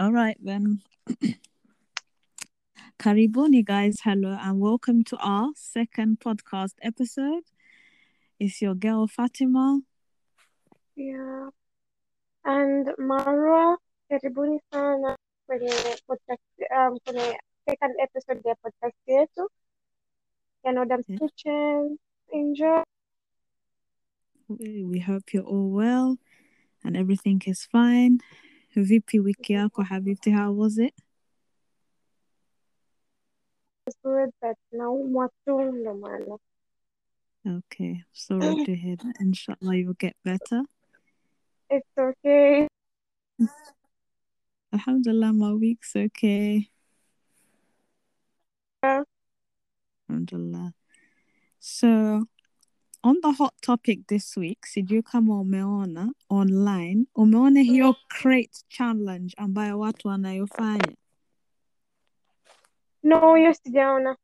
[0.00, 0.80] All right then.
[2.98, 7.42] Karibuni guys, hello and welcome to our second podcast episode.
[8.38, 9.80] It's your girl Fatima.
[10.96, 11.50] Yeah.
[12.46, 13.76] And Marwa,
[14.10, 15.16] karibuni sana
[15.46, 15.68] kwenye
[16.08, 16.40] podcast,
[16.72, 17.36] um, kwenye
[17.68, 19.48] second episode ya podcast yetu
[20.64, 21.18] ya Yeah.
[21.18, 21.98] Kitchen.
[22.32, 22.82] Enjoy.
[24.48, 26.16] We hope you're all well
[26.82, 28.20] and everything is fine.
[28.76, 30.94] Vipi wiki yako habibti, how was it?
[33.86, 36.38] It's good, but naumwa tu ndo maana.
[37.46, 39.16] Okay, sorry to hear that.
[39.20, 40.62] Inshallah you'll get better.
[41.70, 42.68] It's okay.
[44.72, 46.68] Alhamdulillah, my week's okay.
[48.82, 49.02] Yeah.
[50.08, 50.74] Alhamdulillah.
[51.58, 52.28] So
[53.02, 59.78] on the hot topic this week, sijui kama umeona online, umeona hiyo crate challenge ambayo
[59.78, 60.96] watu wanayofanya.
[63.02, 64.16] No, hiyo sijaona.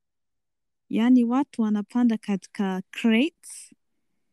[0.89, 3.75] Yaani watu wanapanda katika crates,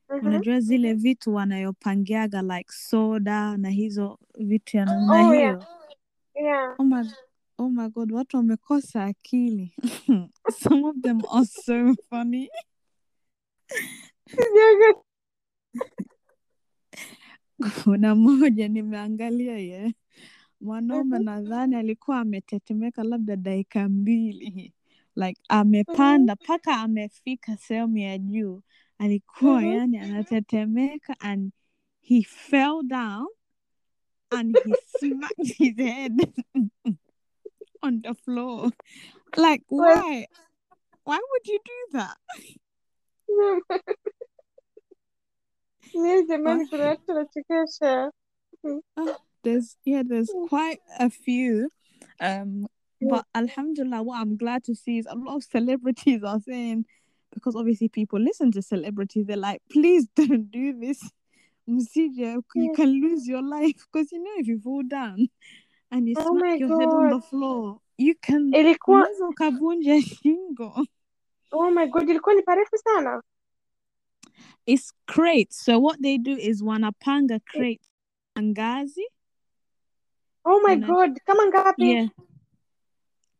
[0.09, 0.27] Mhm.
[0.27, 5.33] unajua zile vitu wanayopangiaga like soda na hizo vitu ya namna Oh, hiyo.
[5.41, 5.67] yeah.
[6.35, 6.75] Yeah.
[6.79, 7.03] Oh my,
[7.57, 9.75] oh my god, watu wamekosa akili.
[10.63, 12.49] Some of them are so funny.
[17.83, 19.95] Kuna moja nimeangalia ye.
[20.61, 24.73] Mwanaume nadhani alikuwa ametetemeka labda dakika mbili.
[25.15, 28.61] Like amepanda mpaka amefika sehemu ya juu.
[28.97, 31.51] Alikuwa yani anatetemeka and
[32.01, 33.27] he fell down
[34.29, 36.33] and he smacked his head
[37.81, 38.71] on the floor.
[39.37, 40.27] Like why?
[41.05, 42.17] Why would you do that
[45.93, 48.11] Mimi jamani, why kuna watu wanachekesha.
[48.97, 50.47] Uh, there's yeah, there's Mhm.
[50.49, 51.69] quite a few.
[52.19, 52.67] Um,
[53.01, 56.85] but Alhamdulillah, what I'm glad to see is a lot of celebrities are saying
[57.33, 60.99] because obviously people listen to celebrities, they're like, please don't do this.
[61.65, 65.29] You can lose your life because you know if you fall down
[65.91, 70.85] and you Oh smack your head on the floor, you can Ilikuwa unaweza ukavunja shingo.
[71.53, 73.21] Oh my God, ilikuwa ni parefu sana.
[74.65, 75.57] It's crates.
[75.65, 77.41] So what they do is wanapanga eh.
[77.45, 77.81] crate
[78.39, 79.03] ngazi.
[80.45, 81.83] Oh my Una, God, kama ngapi?
[81.91, 82.09] yeah.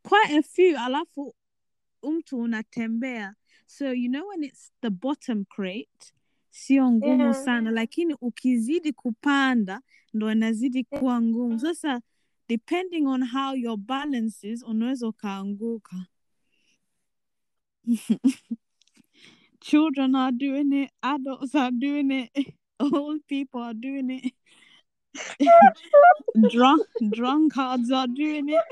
[0.03, 1.35] quite a few alafu
[2.03, 3.35] mtu unatembea
[3.68, 6.13] so you know when it's the bottom crate
[6.50, 7.34] sio ngumu Yeah.
[7.45, 9.81] sana lakini ukizidi kupanda
[10.13, 11.00] ndo inazidi eh.
[11.00, 12.01] kuwa ngumu sasa
[12.50, 16.06] depending on how your balance is unaweza ukaanguka
[19.61, 20.89] children are doing it.
[21.01, 22.29] Adults are doing it.
[22.79, 24.33] Old people are doing it.
[26.49, 28.63] Drunk drunkards are doing it.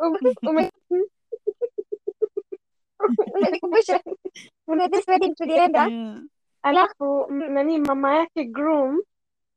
[0.00, 0.70] Ume- ume-
[3.34, 4.00] Umenikumbusha
[4.66, 6.18] kuna this wedding tulienda, yeah.
[6.62, 9.00] Alafu nani mama yake groom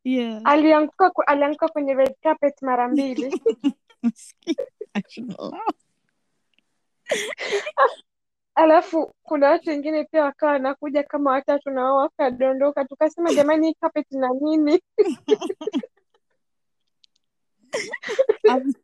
[0.04, 0.42] yeah.
[0.46, 3.42] alianguka alianguka kwenye red carpet mara mbili.
[8.56, 13.74] Alafu kuna watu wengine pia wakawa wanakuja kama watatu na wao wakadondoka, tukasema jamani, hii
[13.74, 14.82] carpet na nini?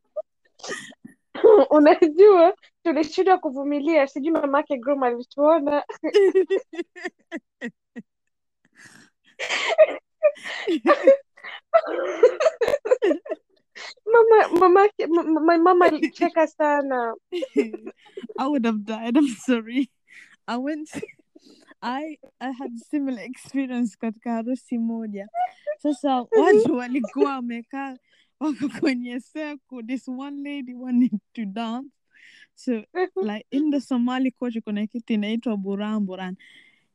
[1.69, 2.53] Unajua,
[2.83, 5.83] tulishindwa kuvumilia, sijui mama yake groom alituona
[14.05, 14.89] mama mama
[15.41, 17.13] ma- mama alicheka sana.
[17.31, 17.91] Uh.
[18.37, 19.17] I would have died.
[19.17, 19.89] I'm sorry.
[20.47, 20.89] I went.
[21.81, 25.27] I I had similar experience katika harusi moja.
[25.77, 27.97] Sasa watu walikuwa wamekaa
[28.39, 29.83] wako kwenye circle.
[29.87, 31.89] This one lady wanted to dance.
[32.55, 33.23] So uh-huh.
[33.23, 36.35] like in the Somali culture kuna kitu inaitwa buran buran.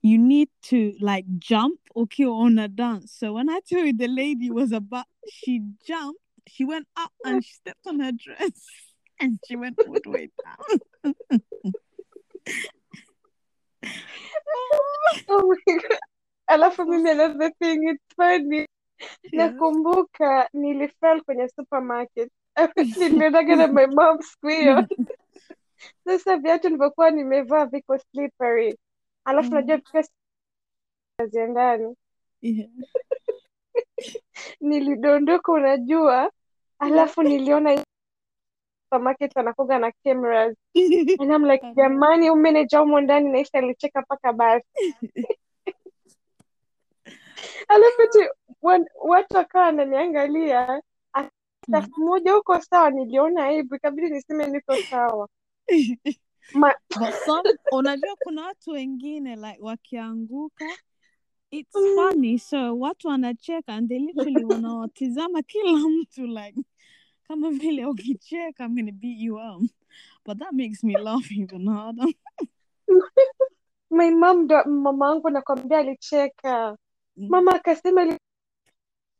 [0.03, 3.06] You need to like jump ukiwa una dance.
[3.19, 7.44] So when I tell you the lady was about, she jumped, she went up and
[7.44, 8.60] she stepped on her dress
[9.21, 11.13] and she went all the way down.
[15.28, 15.98] Oh my God.
[16.48, 18.66] Alafu mimi another thing it's funny.
[19.33, 19.51] Yeah.
[19.51, 22.30] Nakumbuka nilifell kwenye supermarket.
[22.97, 24.18] Nilionaga na my mom
[24.48, 24.86] hiyo.
[26.04, 28.78] Sasa viatu nilivyokuwa nimevaa viko slippery.
[29.24, 29.54] Alafu Mm.
[29.54, 30.04] najua pia
[31.27, 31.97] ziendani.
[32.42, 32.68] Yeah.
[34.60, 36.30] Nilidondoka unajua.
[36.78, 37.84] Alafu niliona
[38.84, 40.56] supermarket wanakuga na cameras.
[41.21, 44.68] And I'm like, jamani, huyu manager humo ndani naisi alicheka mpaka basi.
[47.68, 48.28] Alafu ti
[49.00, 50.82] watu wakawa wananiangalia
[51.71, 55.28] safu moja huko sawa niliona aibu ikabidi niseme niko sawa
[56.53, 56.74] Ma,
[57.72, 60.65] unajua kuna watu wengine like wakianguka
[61.50, 61.94] it's Mm.
[61.96, 62.38] funny.
[62.38, 66.60] So watu wanacheka and they literally wanawatizama kila mtu like
[67.28, 69.62] kama vile ukicheka I'm gonna beat you up.
[70.26, 72.06] But that makes me laugh even harder.
[73.91, 76.76] My mom ndo mama wangu nakwambia alicheka.
[77.16, 78.18] Mama akasema ali-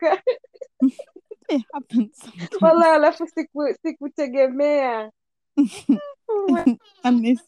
[1.49, 2.63] it happens sometimes.
[2.63, 5.11] Wala alafu siku sikutegemea.
[7.03, 7.43] And it's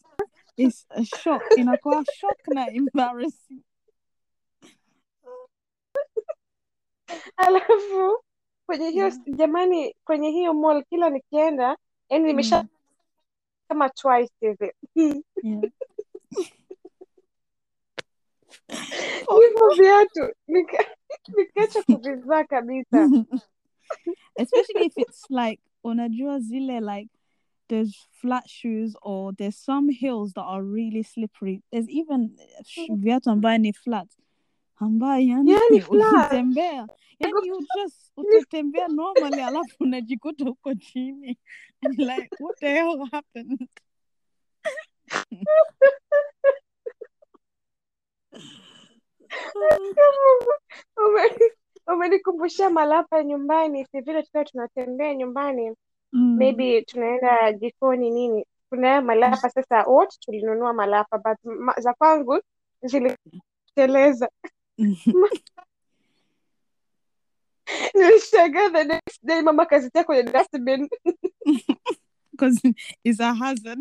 [0.57, 1.43] it's a shock.
[1.57, 3.61] Inakuwa shock na embarrassing
[7.37, 8.23] alafu
[8.67, 9.37] kwenye hiyo Mm.
[9.37, 11.77] jamani kwenye hiyo mall kila nikienda
[12.11, 12.69] yani nimesha Mm.
[13.69, 14.73] kama twice hivi.
[15.43, 15.63] Yeah.
[19.41, 23.11] Hivyo viatu nikacha kuvizaa kuvivaa kabisa.
[24.37, 27.11] Especially if it's like unajua zile like
[27.69, 31.63] there's flat shoes or there's some hills that are really slippery.
[31.71, 32.37] There's even
[32.97, 34.09] viatu ambaye ni flat
[34.77, 36.87] ambaye yani yani ukitembea.
[37.21, 41.39] Yani you just utatembea normally alafu unajikuta huko chini.
[41.99, 43.69] Like what the hell happened?
[50.97, 51.31] Ume-
[51.95, 55.77] umenikumbusha malapa nyumbani si vile tukiwa tunatembea nyumbani
[56.13, 56.37] Mm.
[56.37, 58.47] maybe tunaenda jikoni nini.
[58.69, 62.41] Kunayo malapa sasa wote tulinunua malapa but ma, za kwangu
[62.83, 64.29] ziliteleza
[67.95, 70.89] nilishangaa the next day mama kazitia kwenye dustbin.
[72.33, 72.61] Because
[73.05, 73.79] it's a hazard.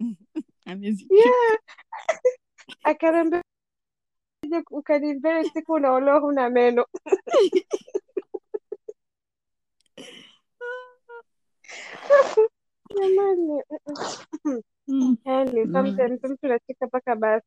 [1.10, 1.56] Yeah.
[2.84, 3.42] Akaniambia
[4.50, 6.86] "Je, ukanivere siku unaolewa huna meno
[12.94, 13.62] jamani
[15.24, 17.46] yani sometimes mtu nacheka mpaka basi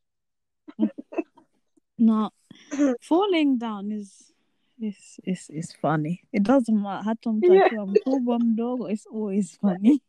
[1.98, 2.32] No,
[3.02, 4.34] falling down is
[4.82, 6.22] is is is funny.
[6.32, 7.04] It doesn't matter.
[7.06, 10.02] Hata mtu yeah akiwa mkubwa mdogo, it's always funny.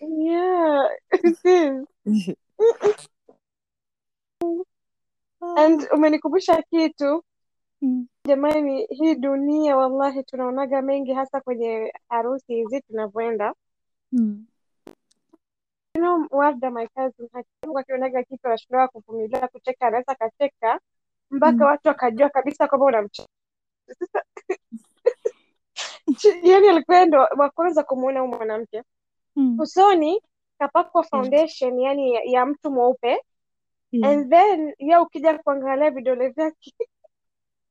[0.00, 1.38] yeah it
[2.04, 2.34] is
[5.56, 7.24] and umenikumbusha kitu
[7.84, 8.06] Mm.
[8.28, 13.54] jamani hii dunia wallahi tunaonaga mengi hasa kwenye harusi hizi tunavyoenda
[14.12, 14.46] Mm.
[15.94, 17.28] you know Warda my cousin
[17.78, 20.80] akionaga kitu anashindwa kuvumilia kucheka anaweza akacheka
[21.32, 21.62] mpaka Mm.
[21.62, 23.28] watu wakajua kabisa kwamba unamcheka
[23.98, 24.22] sasa
[26.42, 28.82] yani alikuwa ndo wa kwanza kumuona huu mwanamke
[29.36, 29.60] Mm.
[29.60, 30.22] usoni
[30.58, 31.10] kapakwa Yeah.
[31.10, 33.20] foundation yani ya, ya mtu mweupe
[33.92, 34.10] Yeah.
[34.12, 36.74] and then ya ukija kuangalia vidole vyake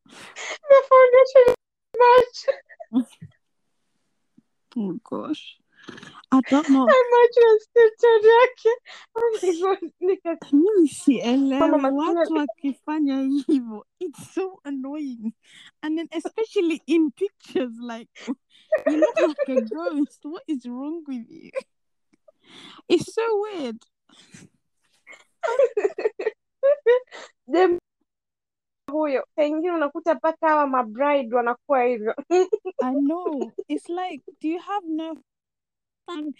[0.70, 1.56] na foundation
[2.00, 2.52] macho
[4.78, 5.61] Oh gosh.
[6.34, 6.88] I don't know.
[7.60, 8.72] stepchild yake
[9.16, 13.86] oh my god nika Mimi sielewi watu wakifanya hivyo.
[14.00, 15.34] It's so annoying.
[15.82, 18.10] And then especially in pictures like
[18.88, 20.26] you look like a ghost.
[20.26, 21.52] What is wrong with you?
[22.88, 23.78] It's so weird.
[27.48, 27.80] dem
[28.92, 32.16] huyo pengine unakuta mpaka hawa mabride wanakuwa hivyo
[32.84, 33.52] I know.
[33.68, 35.16] It's like, do you have no
[36.16, 36.34] fun?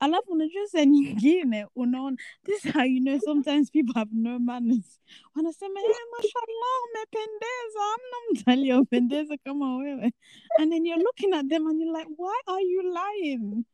[0.00, 5.00] Alafu unajua saa nyingine unaona, this is how you know sometimes people have no manners.
[5.34, 7.80] When I say, Wanasema, hey, mashallah, umependeza.
[7.80, 10.12] Hamna mtu aliyopendeza kama wewe.
[10.58, 13.64] And then you're looking at them and you're like, why are you lying?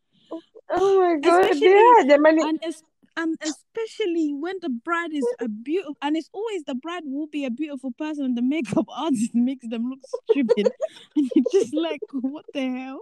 [0.73, 2.85] oh my god Especially yeah jamani and es-
[3.17, 7.45] and especially when the bride is a beautiful and it's always the bride will be
[7.45, 9.99] a beautiful person and the makeup artist makes them look
[10.31, 10.71] stupid
[11.17, 13.01] and you're just like what the hell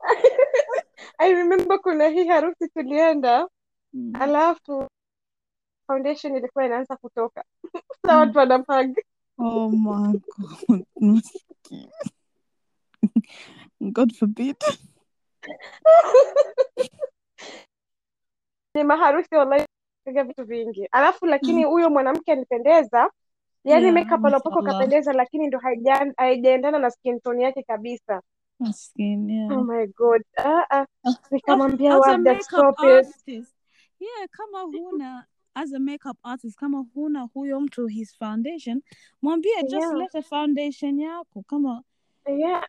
[1.18, 3.48] I remember kuna hii harusi tulienda
[3.92, 4.12] Mm.
[4.20, 4.88] alafu
[5.86, 7.44] foundation ilikuwa inaanza kutoka.
[8.06, 8.18] Sa Mm.
[8.20, 8.98] watu wanamhag
[9.38, 10.20] oh my
[10.96, 11.22] god
[13.80, 14.56] god forbid.
[18.74, 19.64] Ni maharusi wallahi
[20.26, 20.88] vitu vingi.
[20.92, 23.10] Alafu lakini huyo mwanamke alipendeza.
[23.64, 25.58] Yani yeah makeup alopaka kapendeza lakini ndo
[26.16, 28.22] haijaendana na skin tone yake kabisa
[28.60, 30.22] Maskini, oh my god.
[30.38, 30.86] Ah, ah.
[31.04, 33.28] As, as, nikamwambia as a makeup artist.
[34.00, 35.24] Yeah kama huna.
[35.54, 38.82] As a makeup artist kama huna huyo mtu his foundation.
[39.22, 39.94] Mwambie just yeah.
[39.94, 41.42] leta foundation yako.
[41.46, 41.82] Kama
[42.26, 42.64] yeah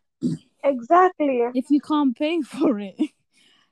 [0.62, 1.42] exactly.
[1.54, 2.96] If you can't pay for it.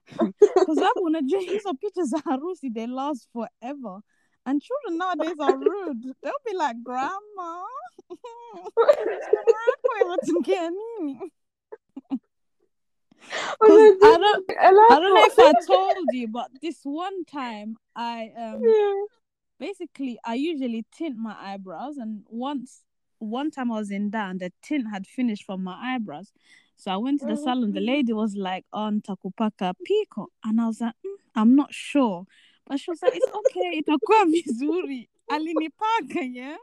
[0.64, 4.00] Kwa sababu unajua hizo picha za harusi they last forever.
[4.44, 6.14] And children nowadays are rude.
[6.22, 7.64] They'll be like grandma
[8.08, 11.32] msichana wako imetokea nini
[12.08, 13.14] 'Cause
[13.62, 18.32] I don't I Alafu- don't know if I told you, but this one time I
[18.36, 19.04] um Yeah.
[19.58, 22.82] basically I usually tint my eyebrows and once
[23.18, 26.32] one time I was in there and the tint had finished from my eyebrows.
[26.76, 27.42] So I went to the Mhm.
[27.42, 27.72] salon.
[27.72, 30.28] The lady was like, on takupaka pico.
[30.44, 32.26] And I was like, "Mm, I'm not sure.
[32.66, 35.08] But she was like, it's okay, itakuwa vizuri.
[35.30, 36.58] Alinipaka, yeah?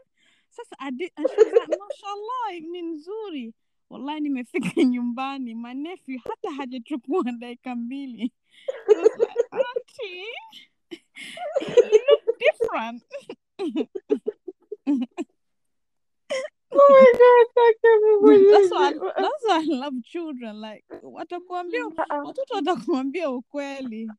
[0.52, 3.54] Sasa I did, and she was like, mashallah, ni nzuri.
[3.90, 8.32] wallahi nimefika nyumbani manefi hata hajachukua dakika mbili.
[21.04, 21.86] Watakuambia
[22.26, 24.12] watoto watakuambia ukweli.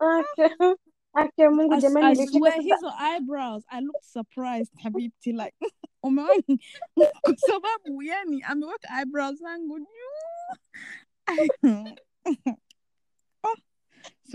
[0.00, 0.74] Okay
[1.14, 2.60] ake Mungu as, jamani, as sasa.
[2.60, 5.54] hizo eyebrows I looked surprised habibti like
[6.02, 6.42] umeona
[7.22, 9.86] kwa sababu yani ameweka eyebrows zangu juu.
[13.44, 13.56] oh,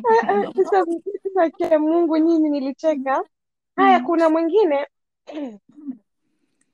[0.05, 0.51] Ah, ah.
[0.55, 0.85] Sasa
[1.33, 3.23] sasa Mungu nyinyi, nilicheka.
[3.75, 4.05] Haya, Mm.
[4.05, 4.87] kuna mwingine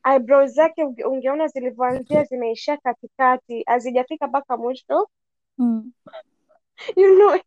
[0.05, 5.09] eyebrows zake ungeona zilivyoanzia zimeishia katikati, hazijafika mpaka mwisho.
[5.57, 5.91] Mm.
[6.95, 7.39] You know,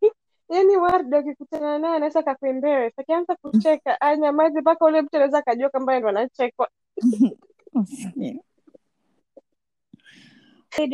[0.48, 5.98] yani Warda ukikutana naye anaweza akakuembarrass, akianza kucheka anyamaze mpaka ule mtu anaweza akajua kwamba
[5.98, 6.68] ndo anachekwa.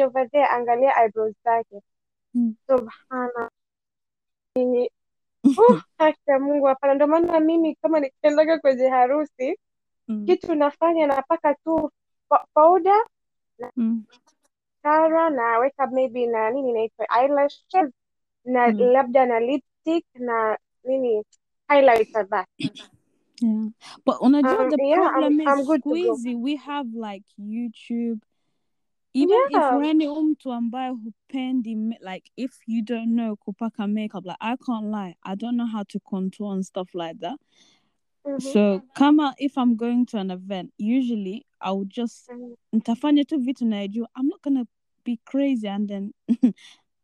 [0.06, 1.80] Over there, angalia eyebrows zake.
[2.34, 2.54] Mm.
[2.66, 3.50] Subhana.
[5.44, 6.94] Uh, haki ya Mungu, hapana.
[6.94, 9.58] Ndio maana mimi kama nikiendaga kwenye harusi,
[10.08, 10.26] Mm.
[10.26, 11.90] kitu nafanya napaka tu
[12.54, 13.04] powder
[13.76, 14.04] Mm.
[14.82, 17.08] kara naweka maybe na nini inaitwa
[18.44, 18.78] na Mm.
[18.78, 21.24] labda na lipstick na nini
[21.68, 22.70] highlighter basi.
[23.42, 23.68] Yeah.
[24.06, 25.94] But unajua Um, the yeah, I'm, problem is good to go.
[25.94, 28.20] squeezy we have like YouTube
[29.14, 29.74] even Yeah.
[29.74, 34.36] if wewe ni mtu ambaye hupendi ma- like if you don't know kupaka makeup like
[34.40, 37.38] I can't lie I don't know how to contour and stuff like that
[38.24, 38.40] Mhm.
[38.40, 42.54] so kama if I'm going to an event usually I would just Mhm.
[42.72, 44.66] nitafanya tu vitu najua I'm not gonna
[45.04, 46.12] be crazy and then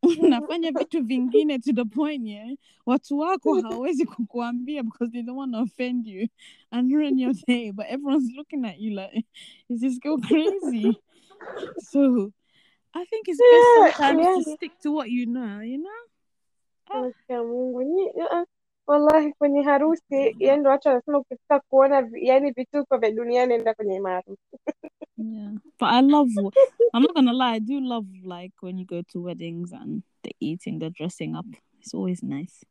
[0.23, 2.49] unafanya vitu vingine to the point yeah
[2.87, 6.29] watu wako hawawezi kukuambia because they don't want to offend you
[6.71, 9.25] and ruin your day but everyone's looking at you like
[9.69, 11.01] is this girl crazy
[11.91, 12.33] so
[12.95, 15.91] I think it's best Yeah, sometimes to stick to what you know you know.
[17.45, 18.11] Mungu.
[18.31, 18.45] Uh,
[18.89, 23.95] Wallahi kwenye harusi, yani watu wanasema ukitaka kuona yani vituko vya duniani enda kwenye
[25.17, 25.53] yeah.
[25.79, 26.31] But I love
[26.95, 30.35] I'm not gonna lie I do love like when you go to weddings and the
[30.41, 31.47] eating the dressing up.
[31.81, 32.67] It's always nice.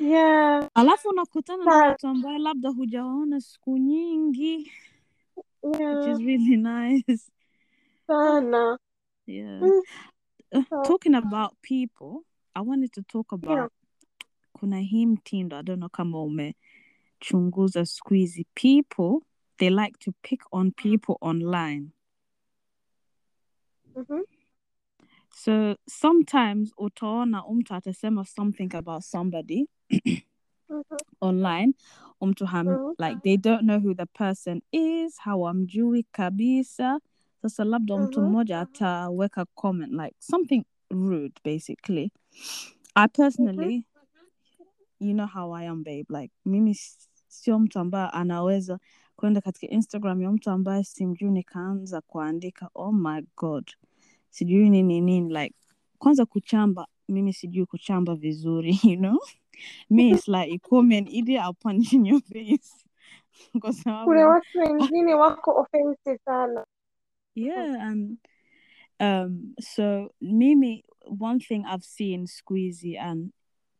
[0.00, 4.72] Yeah, alafu unakutana na watu ambaye labda hujawaona siku nyingi
[5.62, 7.32] which yeah, is really nice.
[8.06, 8.78] Sana.
[9.26, 9.62] yeah.
[9.62, 9.82] Mm,
[10.52, 13.68] Uh, talking about people I wanted to talk yeah.
[14.56, 20.42] Kuna hii mtindo I don't know kama umechunguza siku hizi people they like to pick
[20.52, 21.86] on people online.
[23.96, 24.22] Mhm,
[25.34, 29.66] so sometimes utaona mtu atasema something about somebody
[30.68, 30.82] mhm,
[31.20, 31.72] online
[32.20, 37.00] mtu ham, mhm, like they don't know who the person is hawamjui kabisa.
[37.42, 42.10] Sasa labda mtu mhm, mmoja ataweka comment like something rude basically.
[42.94, 43.86] I personally
[45.00, 46.06] you know how i am babe.
[46.08, 46.74] Like mimi
[47.28, 48.78] sio mtu ambaye anaweza
[49.16, 52.70] kwenda katika instagram ya mtu ambaye simjui nikaanza kuandika.
[52.74, 53.70] Oh my god.
[54.30, 55.54] Sijui nini nini like
[55.98, 59.18] kwanza kuchamba mimi sijui kuchamba vizuri you know?
[59.90, 62.84] Me it's like you call idiot I'll punch in your face.
[63.60, 66.66] Kwa Kuna watu wengine wako offensive sana.
[67.34, 68.18] yeah and
[69.00, 70.84] um so mimi
[71.20, 73.32] one thing I've seen squeezy and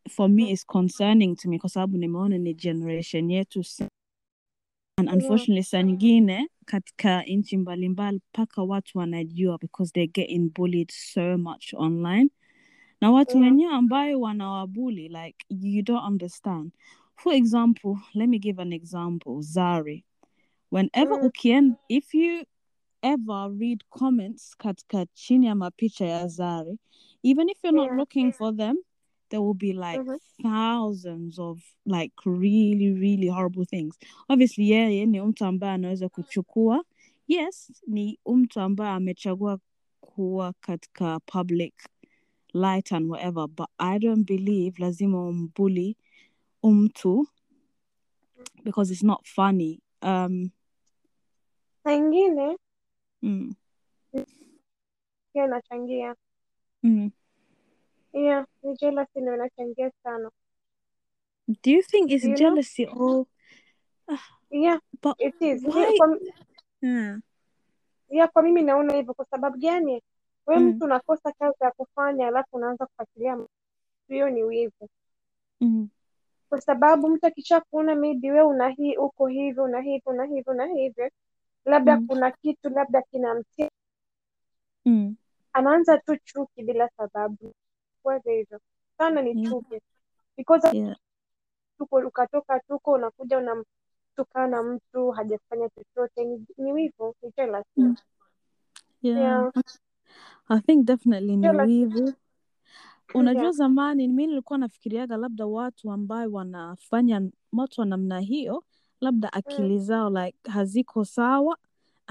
[0.09, 3.63] for me is concerning to me kwa sababu nimeona ni generation yetu
[4.99, 11.39] and unfortunately saa nyingine katika nchi mbalimbali mpaka watu wanajua because they're getting bullied so
[11.39, 12.31] much online.
[13.01, 16.73] Na watu wenyewe ambayo wanawabuli like you don't understand.
[17.17, 20.05] For example let me give an example zari.
[20.73, 22.45] Whenever Mm, ukien if you
[23.03, 26.79] ever read comments katika chini ya mapicha ya zari
[27.23, 28.77] even if you're not looking for them
[29.29, 33.99] there will be like Mhm, thousands of like really really horrible things.
[34.29, 36.85] Obviously yeye ni mtu ambaye anaweza kuchukua.
[37.29, 39.59] Yes ni mtu ambaye amechagua
[40.01, 41.75] kuwa katika public
[42.55, 45.97] light and whatever but i don't believe lazima umbuli
[46.63, 47.27] mtu
[48.65, 49.81] because it's not funny.
[50.03, 50.51] Um
[51.85, 52.57] Saa ingine
[53.23, 53.55] mm,
[55.35, 56.15] inachangia.
[56.83, 57.11] mm,
[58.17, 60.31] yeah ni jealousy ndio inachangia sana
[61.49, 62.37] Do you think it's you know
[62.93, 63.27] or
[64.51, 65.97] yeah but it is why?
[65.99, 66.19] kwa,
[66.81, 67.21] Hmm.
[68.11, 70.03] yeah kwa mimi naona hivyo kwa sababu gani
[70.47, 73.39] we mtu unakosa kazi ya kufanya alafu unaanza kufuatilia
[74.09, 74.89] hiyo ni wivu
[75.61, 75.89] Mm.
[76.49, 80.51] kwa sababu mtu akisha kuona maybe we una hii uko hivi una hivi una hivi
[80.51, 81.11] una hivi
[81.65, 82.07] labda Mm.
[82.07, 83.71] kuna kitu labda kinamtia
[84.85, 85.17] Mm.
[85.53, 87.55] anaanza tu chuki bila sababu
[88.07, 88.61] kuwaza hivyo
[88.99, 89.51] sana ni Yeah.
[89.53, 89.81] chuki
[90.37, 90.97] because Yeah.
[91.79, 96.93] tuko ukatoka tuko unakuja unamtukana mtu hajafanya chochote ni, ni ni
[97.37, 97.97] jealous Mm.
[99.03, 99.21] Yeah.
[99.21, 99.53] yeah
[100.49, 102.13] I think definitely ni wivu.
[103.15, 107.23] Unajua yeah zamani mi nilikuwa nafikiriaga labda watu ambayo wanafanya
[107.53, 108.65] moto wa namna hiyo
[109.01, 111.59] labda mm, akili zao like haziko sawa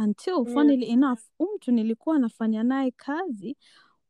[0.04, 3.58] until yeah funnily enough mtu nilikuwa nafanya naye kazi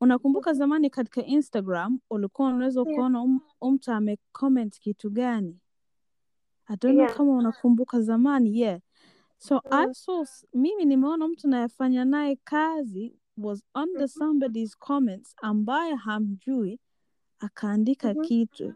[0.01, 5.59] unakumbuka zamani katika Instagram ulikuwa unaweza ukaona um, mtu amecomment kitu gani?
[6.67, 7.17] I don't know yeah.
[7.17, 8.79] kama unakumbuka zamani yeah.
[9.37, 15.35] So I mm, saw mimi nimeona mtu nayefanya naye kazi was under mhm, somebody's comments
[15.41, 16.79] ambaye hamjui
[17.39, 18.21] akaandika mhm.
[18.21, 18.73] kitu.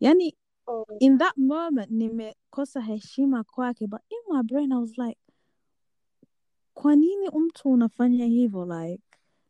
[0.00, 0.36] Yani
[0.68, 5.18] Oh, in that moment nimekosa heshima kwake but in my brain I was like
[6.74, 9.02] kwa nini mtu unafanya hivyo like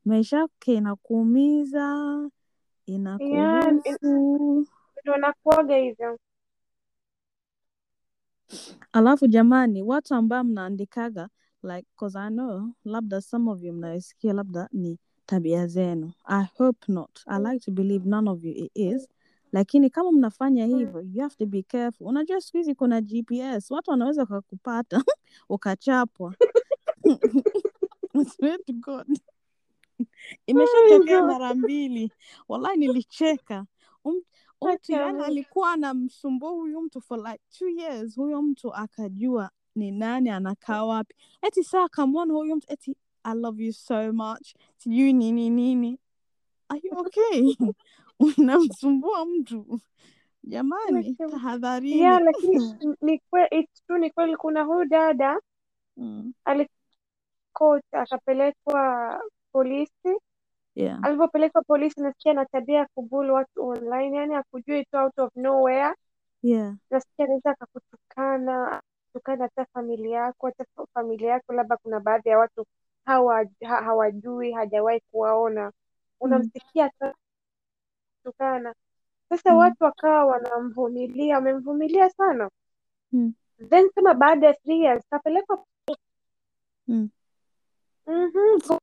[0.07, 2.31] maisha yake inakuumiza yeah
[2.87, 4.67] inakuhusu.
[5.03, 6.19] ndio nakuaga hivyo.
[8.93, 11.29] Alafu jamani watu ambao mnaandikaga
[11.63, 16.13] like cause I know labda some of you mnaisikia labda ni tabia zenu.
[16.25, 17.21] I hope not.
[17.27, 19.09] I Mm, like to believe none of you it is.
[19.53, 20.79] Lakini kama mnafanya mm.
[20.79, 22.07] hivyo you have to be careful.
[22.07, 25.03] Unajua siku hizi kuna GPS watu wanaweza wakakupata
[25.49, 26.35] ukachapwa.
[28.81, 29.07] God
[30.47, 32.13] imeshatokea mara mbili.
[32.49, 33.67] Wallahi nilicheka.
[34.05, 34.23] Um,
[34.63, 38.17] mtu yani alikuwa anamsumbua huyu mtu for like two years.
[38.17, 41.15] Huyo mtu akajua ni nani anakaa wapi.
[41.43, 44.55] Eti saa akamwona huyu mtu eti I love you so much.
[44.77, 45.99] Sijui nini nini
[46.69, 47.55] are you okay?
[48.39, 49.81] Unamsumbua mtu.
[50.45, 51.99] Jamani tahadharini.
[52.01, 52.75] Yeah lakini
[53.99, 55.41] ni kweli kuna huyu dada
[55.97, 56.33] mm.
[56.45, 59.21] alikuwa akapelekwa
[59.57, 60.13] polisi
[60.75, 65.37] yeah alivyopelekwa polisi nasikia na tabia ya kubuli watu online yani akujui tu out of
[65.37, 65.95] nowhere
[66.43, 70.65] yeah nasikia anaweza akakutukana tukana hata familia yako hata
[70.95, 72.67] familia yako labda kuna baadhi ya watu
[73.05, 75.73] hawa, ha, hawajui hajawahi kuwaona mm.
[76.21, 77.13] unamsikia mm.
[78.25, 78.75] tukana
[79.29, 79.57] sasa Mm.
[79.59, 82.51] watu wakawa wanamvumilia wamemvumilia sana
[83.13, 83.33] Mm.
[83.69, 85.65] then kama baada ya three years kapelekwa
[86.89, 87.09] Mm.
[88.07, 88.79] mhm,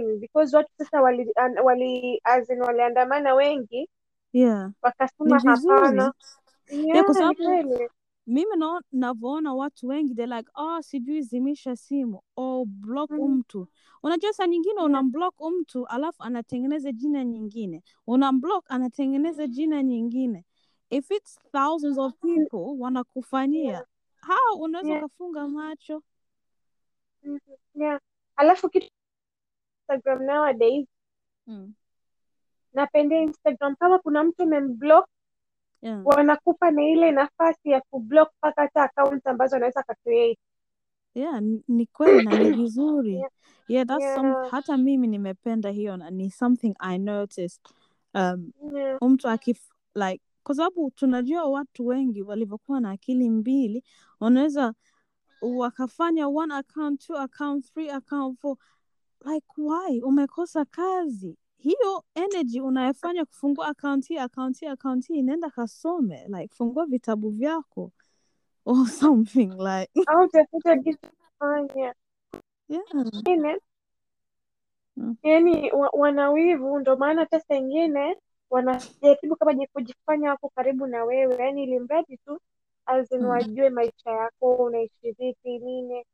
[0.00, 1.32] fine, because watu sasa wali,
[1.64, 3.88] wali, as in waliandamana wengi
[4.32, 4.70] yeah.
[4.82, 6.12] wakasema hapana.
[6.68, 7.78] Yeah yeah, kwa sababu
[8.26, 12.22] mimi nao- navyoona watu wengi they like oh sijui zimisha simu.
[12.36, 13.68] Oh block mm, mtu.
[14.02, 17.82] Unajua saa nyingine yeah, unamblock mtu alafu anatengeneza jina nyingine.
[18.06, 20.44] Unamblock anatengeneza jina nyingine.
[20.90, 23.72] If it's thousands of people wanakufanyia.
[23.72, 23.84] Yeah,
[24.20, 24.60] how?
[24.62, 26.02] Unaweza yeah, ukafunga macho.
[27.22, 27.38] Mhm,
[27.74, 28.00] yeah.
[28.36, 28.90] alafu kitu
[29.86, 30.86] Instagram nowadays.
[31.46, 31.74] Mm.
[32.72, 35.08] napendea Instagram kama kuna mtu amemblock
[35.82, 36.06] yeah.
[36.06, 40.38] wanakupa na ile nafasi ya kublock mpaka hata account ambazo anaweza akacreate
[41.14, 43.14] yeah ni kweli na ni vizuri.
[43.14, 43.30] Yeah,
[43.68, 47.60] yeah that's some, hata mimi nimependa hiyo na ni something I noticed.
[48.14, 53.84] Um, yeah, mtu akif like kwa sababu tunajua watu wengi walivyokuwa na akili mbili
[54.20, 54.74] wanaweza
[55.42, 58.56] wakafanya one account two account three account four
[59.26, 60.00] like why?
[60.02, 61.36] Umekosa kazi.
[61.56, 66.26] Hiyo energy unayofanya kufungua akaunti hii akaunti hii account hii inaenda kasome.
[66.28, 67.92] Like fungua vitabu vyako.
[68.66, 69.90] Or something like.
[70.06, 71.94] Au tafuta kitu kufanya.
[72.68, 72.84] Yeah.
[74.96, 75.16] Mm.
[75.72, 76.30] wa, wana
[76.80, 78.16] ndo maana hata saa ingine
[78.50, 81.36] wanajaribu kama kujifanya wako karibu na wewe.
[81.36, 82.40] Yani ili mradi tu
[82.86, 83.26] azin Mm.
[83.28, 86.04] wajue maisha yako unaishi vipi nini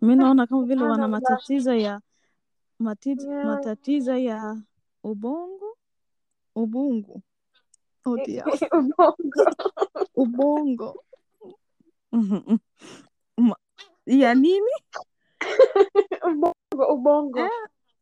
[0.00, 2.00] mi naona kama vile wana matatizo ya yeah.
[3.44, 4.62] matatizo ya
[5.04, 5.76] ubongo
[6.54, 7.22] ubungu.
[8.06, 8.16] Oh
[8.80, 9.44] ubongo.
[10.16, 11.04] Ubongo.
[14.06, 14.74] Ya nini?
[16.24, 17.38] Ubongo ubongo.
[17.38, 17.50] Eh,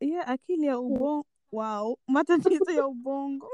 [0.00, 1.98] ya akili ya ubongo wow.
[2.06, 3.50] Matatizo ya ubongo.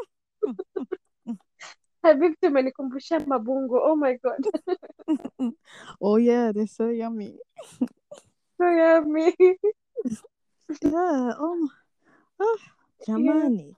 [2.18, 3.80] Vitu umenikumbusha mabungo?
[3.82, 4.46] Oh my god.
[6.00, 7.40] Oh yeah they're so yummy
[8.68, 9.34] so me.
[10.82, 11.68] yeah oh
[12.40, 12.58] oh
[13.06, 13.76] jamani.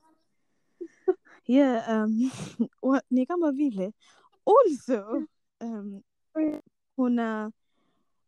[1.47, 2.31] Yeah um,
[2.83, 3.93] wa- ni kama vile
[4.47, 5.27] also
[5.61, 6.03] um,
[6.97, 7.51] kuna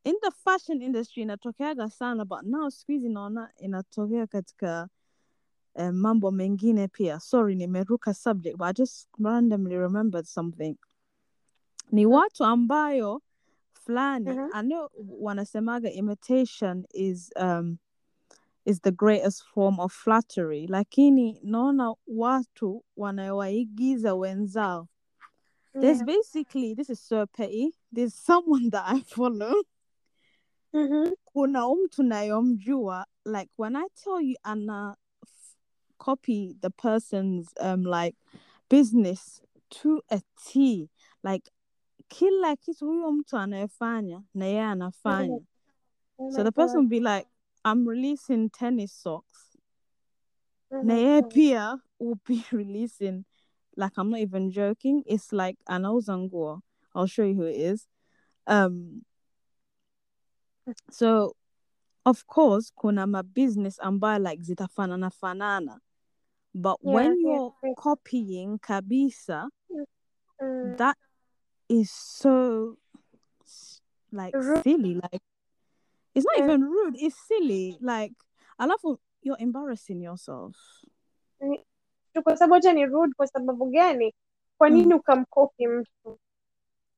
[0.04, 4.88] in the fashion industry inatokeaga sana but now siku hizi naona inatokea katika
[5.74, 7.20] um, mambo mengine pia.
[7.20, 10.76] Sorry nimeruka subject but I just randomly remembered something.
[11.92, 13.22] Ni watu ambayo
[13.88, 14.50] fulani Mhm.
[14.52, 14.88] I know
[15.22, 17.78] wanasemaga imitation is um,
[18.66, 20.66] is the greatest form of flattery.
[20.66, 24.88] Lakini naona watu wanawaigiza wenzao.
[25.80, 29.54] There's basically this is so petty there's someone that I follow.
[30.72, 31.12] Mhm.
[31.24, 34.96] kuna mtu nayomjua like when I tell you ana
[35.98, 38.16] copy the person's um like
[38.70, 40.88] business to a T
[41.22, 41.50] like
[42.08, 45.38] kila kitu huyo mtu anayefanya na yeye anafanya
[46.18, 46.92] Oh so the person God.
[46.92, 47.28] will be like
[47.64, 49.56] I'm releasing tennis socks
[50.70, 53.24] Oh na yeye pia will be releasing
[53.76, 56.60] like I'm not even joking it's like anauza nguo
[56.94, 57.86] I'll show you who it is
[58.46, 59.02] um
[60.90, 61.36] so
[62.04, 65.80] of course kuna mabusiness ambayo like zitafanana fanana
[66.54, 67.74] but Yeah, when you're yeah.
[67.76, 69.48] copying kabisa
[70.40, 70.76] Mm.
[70.76, 70.96] that
[71.68, 72.76] is so
[74.12, 74.62] like Rude.
[74.62, 75.22] silly like
[76.14, 76.44] it's not Yeah.
[76.44, 77.76] even rude it's silly.
[77.80, 78.14] Like
[78.58, 80.56] alafu you're embarrassing yourself.
[82.22, 84.14] Kwa sababu hata ni rude kwa sababu gani?
[84.58, 84.76] Kwa Mm.
[84.76, 85.90] nini ukamkopi mtu?
[86.04, 86.18] Yeah.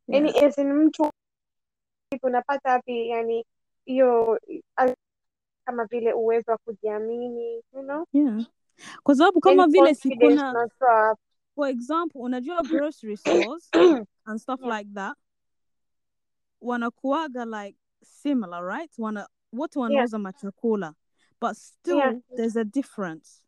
[0.09, 1.11] yani as mtu
[2.23, 3.47] unapata wapi yani
[3.85, 4.41] hiyo
[5.65, 8.05] kama vile uwezo wa kujiamini you know?
[8.13, 8.47] Yeah.
[9.03, 10.69] Kwa sababu kama vile sikuna
[11.55, 13.71] for example unajua grocery stores
[14.27, 14.79] and stuff Yeah.
[14.79, 15.17] like that
[16.63, 18.91] wanakuaga like similar right?
[18.99, 19.83] Wana wote yeah.
[19.91, 20.95] wanauza machakula
[21.41, 22.13] but still yeah.
[22.37, 23.43] there's a difference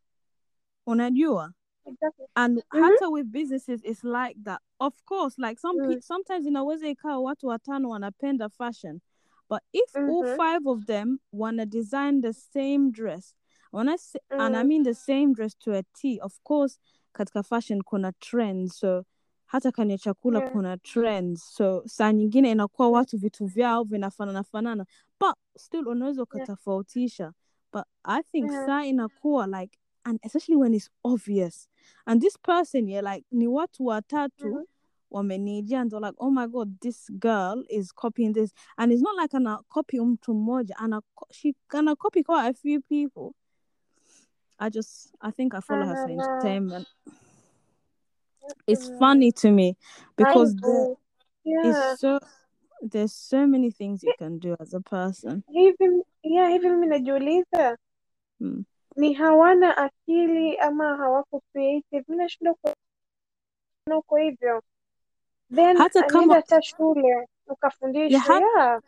[0.87, 1.53] unajua
[1.85, 2.25] exactly.
[2.35, 4.61] And mhm hata with businesses it's like that.
[4.79, 5.87] Of course like some mm.
[5.93, 9.01] pe- sometimes inaweza ikawa watu watano wanapenda fashion
[9.49, 13.35] but if all mhm five of them wanna design the same dress
[13.71, 14.67] when I say, and I mm.
[14.67, 16.79] mean the same dress to a T of course
[17.13, 19.05] katika fashion kuna trends so
[19.53, 20.51] hata kwenye chakula yeah.
[20.51, 21.55] kuna trends.
[21.55, 24.85] So saa nyingine inakuwa watu vitu vyao vinafanana fanana.
[25.19, 26.23] But still unaweza yeah.
[26.23, 27.33] ukatofautisha.
[27.73, 28.65] But I think yeah.
[28.65, 31.69] saa inakuwa like and especially when it's obvious.
[32.05, 34.63] And this person yeah like ni watu watatu mhm
[35.11, 38.53] wamenijia and like oh my god this girl is copying this.
[38.77, 42.81] And it's not like ana copy mtu mmoja ana she ana copy quite a few
[42.81, 43.31] people.
[44.57, 46.87] I just I think I follow her for entertainment
[48.67, 49.75] it's mm, funny to me
[50.15, 50.95] because there
[51.45, 51.95] yeah.
[51.95, 52.19] so
[52.81, 55.43] there's so many things you can do as a person.
[55.47, 57.77] Hivi yeah hivi mimi najiuliza
[58.39, 58.63] mm.
[58.95, 62.03] ni hawana akili ama hawako creative?
[62.07, 64.61] Mimi nashindwa kuona uko hivyo.
[65.55, 68.81] Then hata kama hata shule ya, ukafundishwe hat, yeah.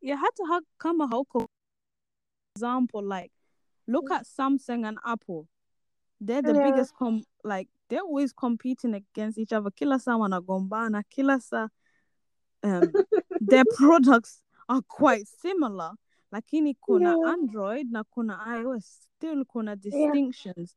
[0.00, 1.46] ya hata ha, kama hauko
[2.56, 3.32] example like
[3.86, 5.46] look at Samsung and Apple.
[6.20, 6.70] They're the yeah.
[6.70, 9.70] biggest com like they're always competing against each other.
[9.70, 11.68] Kila saa wanagombana kila saa
[12.62, 12.92] um,
[13.40, 15.92] their products are quite similar.
[16.32, 17.32] Lakini kuna yeah.
[17.32, 18.84] Android na kuna ios
[19.16, 19.80] still kuna yeah.
[19.82, 20.76] distinctions.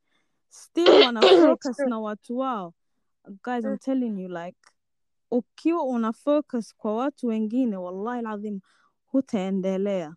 [0.50, 2.74] Still wana focus na watu wao.
[3.44, 4.58] Guys i'm telling you like
[5.32, 8.60] ukiwa una focus kwa watu wengine wallahi lazim
[9.06, 10.16] hutaendelea.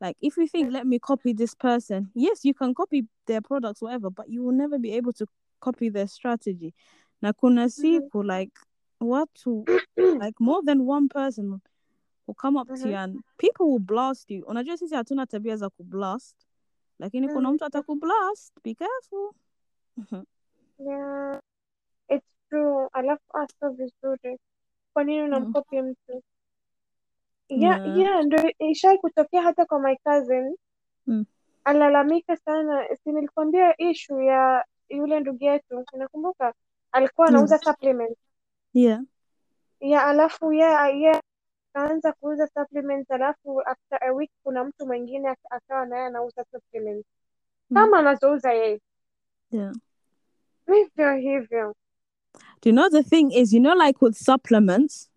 [0.00, 2.06] Like if you think let me copy this person.
[2.14, 5.26] Yes you can copy their products whatever but you will never be able to
[5.60, 6.74] copy their strategy.
[7.22, 8.52] Na kuna mhm siku like
[9.00, 9.64] watu
[10.22, 11.60] like more than one person
[12.26, 14.44] will come up to you and people will blast you.
[14.46, 16.36] Unajua sisi hatuna tabia za kublast
[16.98, 19.32] lakini kuna mm mtu atakublast be careful.
[20.78, 21.40] Yeah
[22.08, 22.88] it's true.
[22.92, 24.38] Alafu hasa vizuri.
[24.92, 26.22] Kwa nini Mm, unamkopi mtu?
[27.48, 27.98] Yeah yeah.
[27.98, 30.56] yeah ndio ishai kutokea hata kwa my cousin.
[31.06, 31.24] Mm,
[31.64, 32.88] alalamika sana.
[33.04, 36.54] Si nilikuambia ishu ya yule ndugu yetu unakumbuka
[36.92, 38.18] alikuwa anauza supplement
[38.74, 39.02] yeah.
[39.80, 40.66] Ya alafu ye
[41.00, 41.20] ye
[41.74, 47.06] akaanza kuuza supplements alafu after a week kuna mtu mwingine akawa naye anauza supplements.
[47.70, 48.80] Mm, kama anazouza yeye.
[49.50, 49.74] Yeah.
[50.66, 51.74] Hivyo hivyo.
[52.62, 55.10] Do you know the thing is you know like with supplements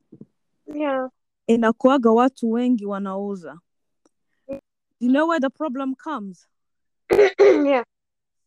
[0.74, 1.10] yeah
[1.50, 3.60] inakuaga watu wengi wanauza.
[5.00, 6.48] You know where the problem comes?
[7.66, 7.84] Yeah.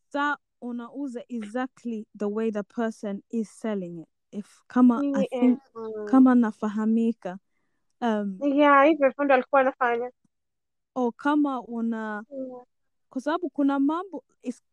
[0.09, 4.07] Sa unauza exactly the way the person is selling it.
[4.31, 5.59] If kama i Ni- think
[6.05, 7.39] kama nafahamika
[8.01, 10.11] um, yeah hivyo ndo alikuwa anafanya
[10.95, 12.65] o kama una yeah.
[13.09, 14.23] kwa sababu kuna mambo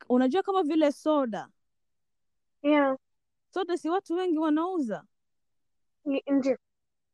[0.09, 1.49] unajua kama vile soda.
[2.63, 2.97] Yeah.
[3.55, 5.05] Soda si watu wengi wanauza.
[6.31, 6.57] Ndio.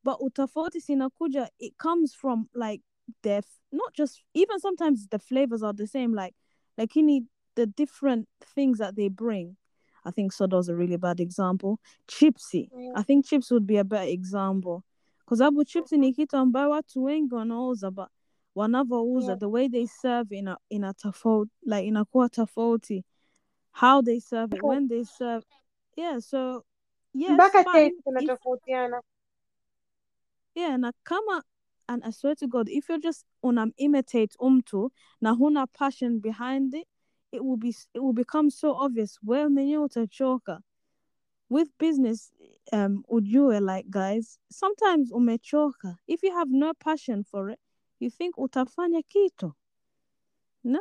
[0.05, 2.85] But utofauti sinakuja it comes from like
[3.23, 6.37] the f- not just even sometimes the flavors are the same like
[6.77, 9.57] lakini the different things that they bring.
[10.05, 11.79] I think soda was a really bad example.
[12.07, 12.69] Chipsy.
[12.77, 12.93] Yeah.
[12.95, 14.83] i think chips would be a better example.
[15.27, 18.09] Kwa sababu chipsy ni kitu ambayo watu wengi wanauza but
[18.55, 19.39] wanavyouza Yeah.
[19.41, 23.05] the way they serve in a in a tofauti like in a quarter forty,
[23.73, 25.45] how they serve it when they serve
[25.97, 26.65] yeah so
[27.15, 27.73] yeah, mpaka fine.
[27.73, 29.03] taste if zinatofautiana
[30.55, 31.43] yeah na kama
[31.89, 34.91] and I swear to God if you're just unam imitate umtu
[35.21, 36.89] na huna passion behind it
[37.33, 39.19] it will be it will become so obvious.
[39.23, 40.61] Mwenyewe utachoka
[41.51, 42.33] with business
[42.73, 47.61] um ujue like guys sometimes umechoka if you have no passion for it
[48.01, 49.55] you think utafanya kito
[50.65, 50.81] no.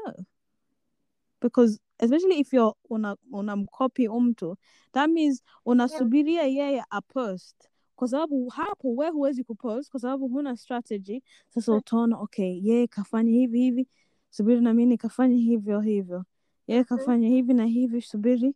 [1.42, 4.58] Because especially if you're una unamcopy umtu
[4.94, 7.56] that means unasubiria yeye apost
[7.96, 11.24] kwa sababu hapo we huwezi kupost kwa sababu huna strategy.
[11.50, 13.88] Sasa utaona okay yeye kafanya hivi hivi
[14.30, 16.26] subiri na mimi nikafanya hivyo hivyo
[16.67, 18.56] yeye kafanya hivi na hivi subiri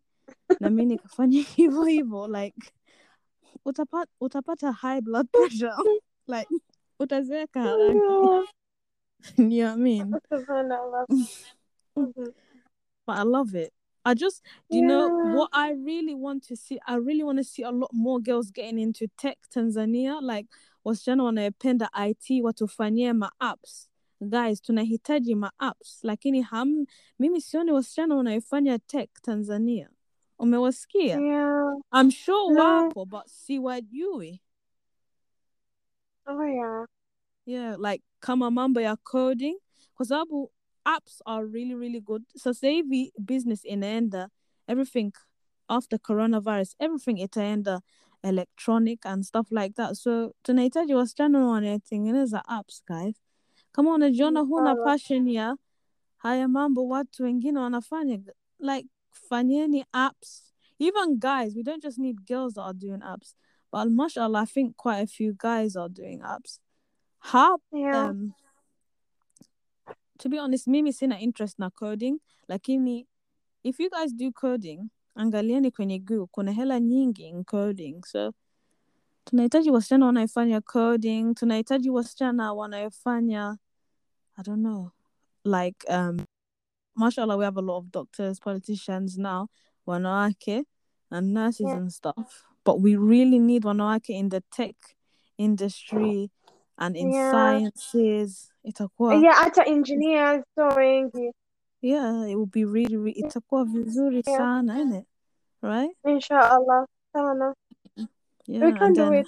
[0.59, 2.71] na mimi nikafanya hivyo hivyo like
[3.65, 5.73] utapata utapata high blood pressure
[6.27, 6.49] like
[6.99, 8.45] utazeeka haraka
[9.37, 9.37] Yeah.
[9.37, 10.15] you know what I mean
[11.97, 12.33] Mhm.
[13.05, 13.73] but I love it.
[14.05, 16.79] I just, do you know what I really want to see?
[16.87, 20.21] I really want to see a lot more girls getting into tech Tanzania.
[20.21, 20.47] Like,
[20.85, 23.88] wasichana wanayopenda IT watufanyie ma apps.
[24.21, 26.03] Guys, tunahitaji ma apps.
[26.03, 26.85] Lakini ham,
[27.19, 29.89] mimi sioni wasichana wanayofanya tech Tanzania.
[30.39, 31.19] Umewasikia?
[31.19, 31.77] Yeah.
[31.91, 32.63] I'm sure No.
[32.63, 34.41] wapo, but siwajui.
[36.27, 36.85] Oh yeah.
[37.45, 39.57] Yeah, like kama mambo ya coding
[39.95, 40.51] kwa sababu
[40.85, 42.23] apps are really really good.
[42.35, 44.29] Sasa hivi business inaenda
[44.67, 45.11] everything
[45.67, 47.81] after coronavirus everything itaenda
[48.23, 49.93] electronic and stuff like that.
[49.95, 53.15] So tunahitaji wasichana wanatengeneza apps guys.
[53.71, 55.57] Kama unajiona huna passion ya
[56.17, 58.19] haya mambo watu wengine wanafanya
[58.59, 60.53] like fanyeni apps.
[60.79, 63.35] Even guys, we don't just need girls that are doing apps.
[63.71, 66.59] But mashallah, I think quite a few guys are doing apps.
[67.19, 68.09] How Yeah.
[68.09, 68.33] um
[70.17, 73.07] to be honest mimi sina interest na coding lakini
[73.63, 78.33] if you guys do coding angalieni kwenye google kuna hela nyingi in coding so
[79.29, 83.57] tunahitaji wasichana wanaofanya coding tunahitaji wasichana wanaofanya
[84.37, 84.91] i don't know
[85.45, 86.19] like um
[86.95, 89.47] mashallah we have a lot of doctors politicians now
[89.85, 90.65] wanawake
[91.09, 91.77] and nurses Yeah.
[91.77, 94.75] and stuff but we really need wanawake in the tech
[95.37, 96.31] industry
[96.77, 97.31] and in Yeah.
[97.31, 101.31] sciences itakuwa Yeah, hata engineers so wengi.
[101.81, 104.37] yeah it would be really, really itakuwa vizuri Yeah.
[104.37, 105.05] sana innit
[105.61, 106.87] right Inshallah.
[107.13, 107.55] Sana.
[108.49, 109.27] Yeah We can do it.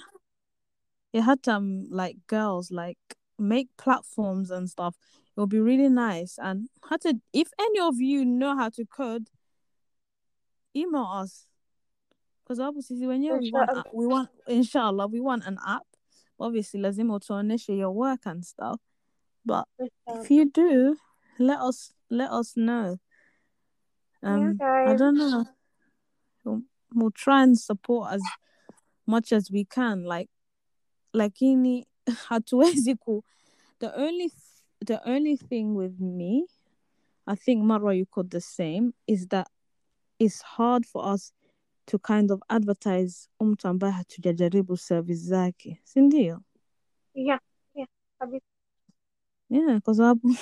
[1.12, 2.98] yeah hata um, like girls like
[3.38, 4.94] make platforms and stuff.
[5.36, 8.84] It would be really nice and how to if any of you know how to
[8.84, 9.28] code
[10.74, 11.46] email us.
[12.42, 15.86] Because obviously when you we want we want inshallah we want an app.
[16.38, 18.80] Obviously lazimo to initiate your work and stuff.
[19.46, 19.66] But
[20.06, 20.96] if you do
[21.38, 22.98] let us let us know.
[24.22, 25.44] Yeah, um I don't know.
[26.44, 26.62] We'll,
[26.94, 28.22] we'll try and support as
[29.06, 30.30] much as we can like
[31.12, 31.86] lakini
[32.28, 33.24] hatuwezi ku
[33.78, 34.32] the only
[34.86, 36.46] the only thing with me
[37.26, 39.48] I think Marwa you called the same is that
[40.18, 41.32] it's hard for us
[41.86, 46.42] to kind of advertise mtu ambaye hatujajaribu service zake si ndio
[47.14, 47.40] Yeah.
[47.74, 47.88] Yeah.
[49.50, 50.36] Yeah kwa sababu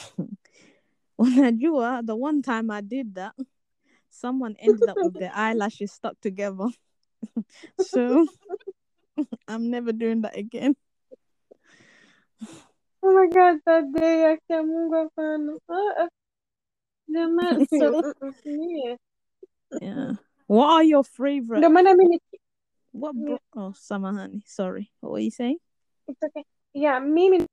[1.19, 3.35] unajua the one time I did that
[4.09, 6.71] someone ended up with their eyelashes stuck together
[7.79, 8.27] so
[9.49, 10.77] I'm never doing that again
[13.03, 15.57] Oh my God, that day yake ya Mungu hapana.
[15.69, 16.09] Ah, ah.
[17.09, 17.67] Jamani.
[17.71, 18.97] so Mm-mm.
[19.81, 20.13] Yeah
[20.47, 22.21] what are your favorite Ndio maana mi ni
[22.93, 25.59] what bro- oh samahani sorry what were you saying
[26.09, 26.45] it's okay.
[26.75, 27.47] Yeah, mimi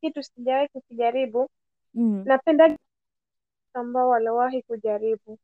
[0.00, 1.48] kitu sijawahi kukijaribu.
[1.94, 2.76] mm, Napenda
[3.74, 5.38] ambao waliwahi kujaribu.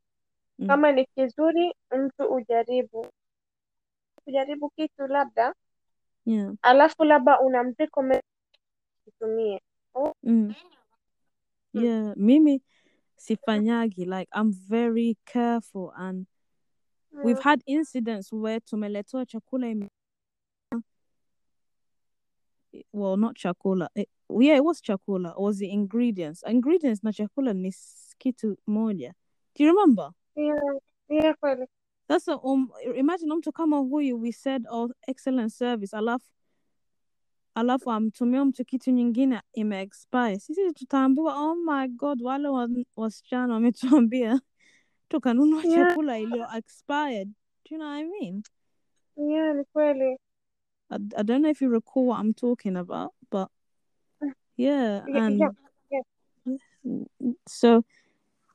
[0.59, 3.07] Mm, Kama ni kizuri, mtu ujaribu.
[4.25, 5.55] Kujaribu kitu labda,
[6.27, 6.55] yeah.
[6.62, 8.23] alafu labda unamrecommend
[9.05, 9.61] kitumie.
[9.95, 10.55] Oh, mm,
[11.75, 12.62] mm, yeah mimi
[13.17, 16.27] sifanyagi like I'm very careful and
[17.25, 19.88] we've mm, had incidents where tumeletewa chakula ime-
[22.93, 23.88] well not chakula.
[23.95, 25.31] It, yeah it was chakula.
[25.33, 26.43] It was the ingredients.
[26.47, 27.73] Ingredients na chakula ni
[28.19, 29.12] kitu moja.
[29.55, 30.57] Do you remember yeah,
[31.09, 31.66] yeah, kweli.
[32.09, 36.25] sasa um, imagine mtu kama huyu we said oh, excellent service I love,
[37.55, 41.88] I love um alafu alafu amtumia mtu kitu nyingine ime expire sisi tutaambiwa oh my
[41.88, 44.40] god wale wa- wasichana wametuambia
[45.09, 45.88] tukanunua Yeah.
[45.88, 47.35] chakula iliyo expired do
[47.71, 48.42] you know what i mean
[49.16, 50.18] Yeah, ni kweli.
[50.90, 53.49] I, I don't know if you recall what i'm talking about but
[54.57, 55.51] yeah Yeah, and yeah,
[56.85, 57.05] yeah.
[57.49, 57.83] so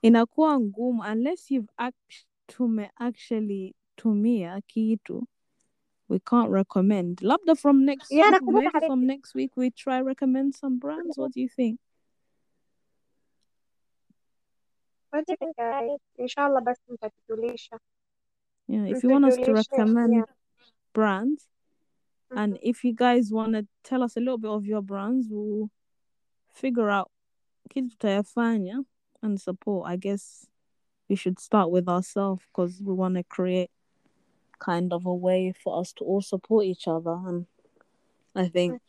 [0.02, 5.28] inakuwa ngumu unless you've act, tume actually tumia kitu
[6.10, 10.54] we can't recommend labda from next Yeah, week maybe from next week we try recommend
[10.56, 11.80] some brands what do you think
[16.18, 17.80] Inshallah basi mtatujulisha.
[18.68, 20.26] yeah if you want us to recommend yeah.
[20.94, 21.48] brands
[22.30, 22.60] and Mhm.
[22.62, 25.70] if you guys want to tell us a little bit of your brands we'll
[26.54, 27.08] figure out
[27.70, 28.84] kitu tutayafanya
[29.24, 30.48] and support i guess
[31.10, 33.72] we should start with ourselves because we want to create
[34.60, 37.46] kind of a way for us to all support each other and
[38.36, 38.82] i think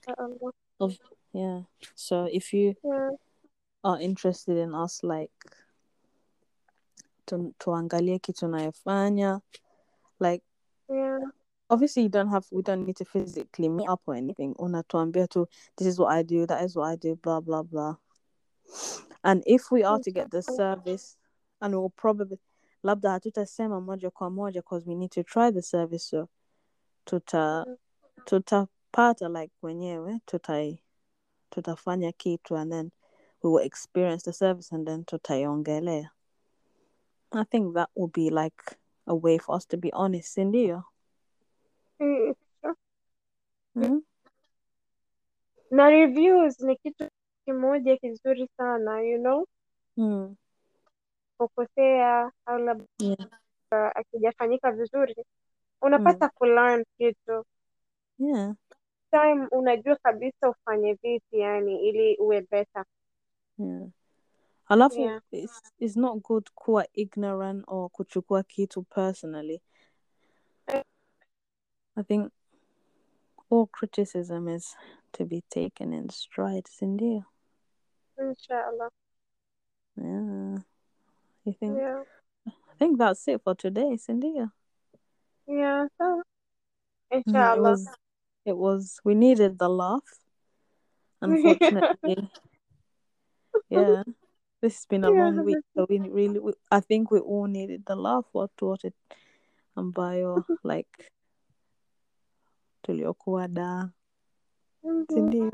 [0.80, 0.96] of
[1.32, 1.60] yeah
[1.94, 3.10] so if you Yeah.
[3.84, 5.30] are interested in us like
[7.26, 9.40] tu, tuangalie kitu tunayofanya
[10.20, 10.42] like
[10.88, 11.20] Yeah.
[11.68, 15.46] obviously you don't have we don't need to physically meet up or anything unatuambia tu
[15.76, 17.96] this is what i do that is what i do blah blah blah
[19.22, 21.18] and if we are to get the service
[21.60, 22.38] and we'll probably
[22.82, 26.28] labda hatutasema moja kwa moja because we need to try the service so.
[27.04, 27.66] Tuta
[28.24, 30.82] tutapata like wenyewe tutai
[31.50, 32.90] tutafanya kitu and then
[33.42, 36.10] we will experience the service and then tutaiongelea
[37.30, 38.62] i think that will be like
[39.06, 40.84] a way for us to be honest sindio
[42.00, 42.34] Mm,
[43.74, 44.02] mm
[45.70, 47.08] na reviews ni kitu
[47.48, 49.46] kimoja kizuri sana you know
[49.96, 50.36] Mm.
[51.38, 53.18] kukosea au labda Yeah.
[53.94, 55.24] akijafanyika vizuri
[55.82, 57.44] unapata kulearn kitu
[58.18, 58.54] Yeah.
[59.10, 62.84] time unajua kabisa ufanye vipi yani ili uwe better
[63.58, 63.88] Yeah.
[64.66, 65.22] Alafu Yeah.
[65.30, 69.62] it's, it's not good kuwa ignorant or kuchukua kitu personally.
[71.96, 72.32] I think
[73.50, 74.76] all criticism is
[75.12, 77.24] to be taken in stride, sindio?
[78.18, 78.90] Inshallah
[79.96, 80.58] Yeah.
[81.44, 82.02] You think yeah
[82.46, 84.34] I think that's it for today, Cindy.
[85.46, 86.22] yeah Mm,
[87.10, 87.88] It inshallah was
[88.44, 90.06] it was we needed the laugh.
[91.20, 92.30] Unfortunately.
[93.68, 94.02] yeah.
[94.60, 97.46] This has been a Yeah, long week, so we really we, I think we all
[97.46, 98.92] needed the laugh watu wote
[99.76, 101.10] ambayo like
[102.82, 103.90] tuliokuwa da
[104.82, 105.06] Mhm.
[105.14, 105.44] sindio